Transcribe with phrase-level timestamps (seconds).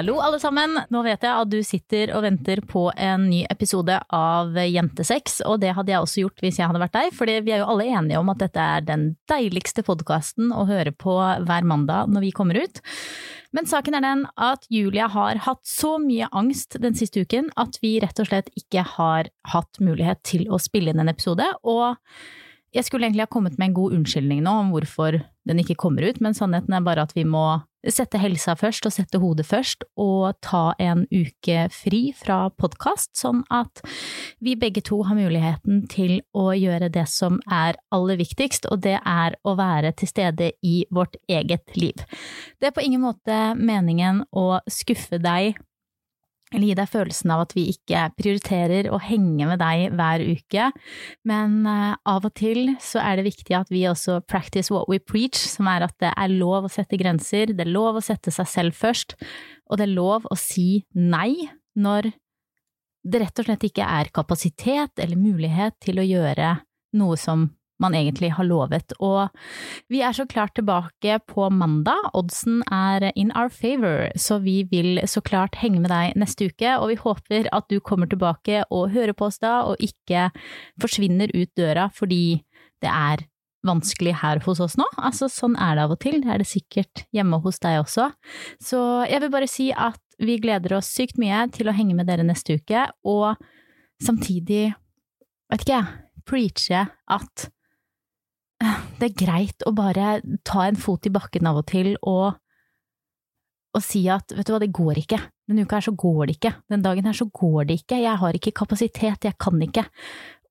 [0.00, 0.78] Hallo alle sammen!
[0.88, 5.58] Nå vet jeg at du sitter og venter på en ny episode av Jentesex, og
[5.60, 7.84] det hadde jeg også gjort hvis jeg hadde vært deg, for vi er jo alle
[7.98, 12.32] enige om at dette er den deiligste podkasten å høre på hver mandag når vi
[12.32, 12.80] kommer ut.
[13.52, 17.76] Men saken er den at Julia har hatt så mye angst den siste uken at
[17.84, 22.00] vi rett og slett ikke har hatt mulighet til å spille inn en episode, og
[22.72, 26.08] jeg skulle egentlig ha kommet med en god unnskyldning nå om hvorfor den ikke kommer
[26.08, 29.86] ut, men sannheten er bare at vi må sette helsa først og sette hodet først,
[30.00, 33.82] og ta en uke fri fra podkast, sånn at
[34.44, 38.98] vi begge to har muligheten til å gjøre det som er aller viktigst, og det
[39.00, 42.04] er å være til stede i vårt eget liv.
[42.60, 45.56] Det er på ingen måte meningen å skuffe deg
[46.50, 50.70] eller gi deg følelsen av at vi ikke prioriterer å henge med deg hver uke,
[51.28, 54.98] men uh, av og til så er det viktig at vi også practice what we
[54.98, 58.34] preach, som er at det er lov å sette grenser, det er lov å sette
[58.34, 59.16] seg selv først,
[59.70, 61.46] og det er lov å si nei
[61.78, 62.10] når
[63.00, 66.58] det rett og slett ikke er kapasitet eller mulighet til å gjøre
[67.00, 67.46] noe som
[67.82, 68.94] man egentlig har lovet.
[69.00, 69.28] Og
[69.90, 72.10] vi er så klart tilbake på mandag.
[72.16, 76.76] Oddsen er in our favor, så vi vil så klart henge med deg neste uke.
[76.78, 80.28] Og vi håper at du kommer tilbake og hører på oss da, og ikke
[80.80, 82.40] forsvinner ut døra fordi
[82.80, 83.26] det er
[83.66, 84.86] vanskelig her hos oss nå.
[84.96, 86.20] Altså, sånn er det av og til.
[86.22, 88.10] Det er det sikkert hjemme hos deg også.
[88.62, 92.08] Så jeg vil bare si at vi gleder oss sykt mye til å henge med
[92.10, 93.40] dere neste uke, og
[94.04, 94.70] samtidig,
[95.52, 95.96] vet ikke jeg,
[96.28, 96.84] preache
[97.16, 97.48] at
[99.00, 102.36] det er greit å bare ta en fot i bakken av og til og,
[103.74, 105.20] og si at vet du hva, det går ikke.
[105.50, 106.54] Denne uka her så går det ikke.
[106.70, 108.02] Den dagen her så går det ikke.
[108.04, 109.86] Jeg har ikke kapasitet, jeg kan ikke.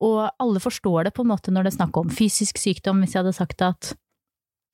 [0.03, 3.03] Og alle forstår det på en måte når det er snakk om fysisk sykdom.
[3.03, 3.93] Hvis jeg hadde sagt at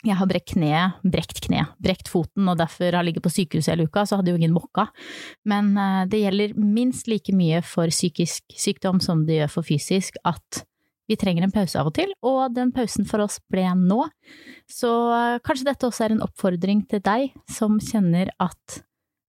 [0.05, 3.87] jeg har brekt kneet, brekt kne, brekt foten og derfor har ligget på sykehuset hele
[3.89, 4.87] uka, så hadde jo ingen mokka.
[5.49, 10.19] Men eh, det gjelder minst like mye for psykisk sykdom som det gjør for fysisk,
[10.27, 10.65] at
[11.09, 14.01] vi trenger en pause av og til, og den pausen for oss ble nå.
[14.71, 18.81] Så eh, kanskje dette også er en oppfordring til deg som kjenner at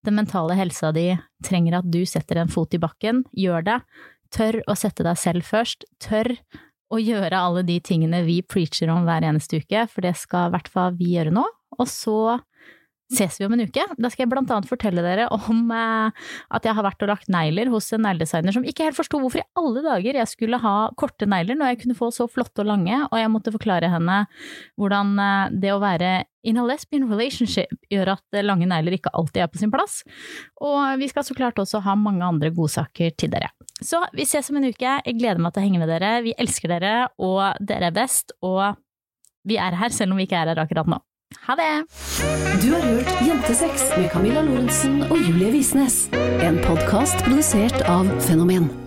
[0.07, 1.11] den mentale helsa di
[1.45, 3.25] trenger at du setter en fot i bakken.
[3.37, 3.81] Gjør det.
[4.35, 5.87] Tør å sette deg selv først.
[6.03, 6.33] Tør
[6.95, 10.55] å gjøre alle de tingene vi preacher om hver eneste uke, for det skal i
[10.55, 11.45] hvert fall vi gjøre nå.
[11.77, 12.39] Og så
[13.13, 13.85] ses vi om en uke.
[13.99, 16.25] Da skal jeg blant annet fortelle dere om eh,
[16.57, 19.43] at jeg har vært og lagt negler hos en negledesigner som ikke helt forsto hvorfor
[19.43, 22.71] i alle dager jeg skulle ha korte negler når jeg kunne få så flotte og
[22.73, 24.23] lange, og jeg måtte forklare henne
[24.81, 29.43] hvordan eh, det å være in a lesbian relationship gjør at lange negler ikke alltid
[29.43, 30.01] er på sin plass.
[30.63, 33.51] Og vi skal så klart også ha mange andre godsaker til dere.
[33.83, 34.93] Så vi ses om en uke.
[35.03, 36.13] Jeg gleder meg til å henge med dere.
[36.25, 38.31] Vi elsker dere, og dere er best.
[38.47, 38.79] Og
[39.47, 41.03] vi er her selv om vi ikke er her akkurat nå.
[41.47, 41.87] Ha det!
[42.63, 46.09] Du har hørt Jentesex med Camilla Lorentzen og Julie Visnes.
[46.43, 48.86] En podkast produsert av Fenomen.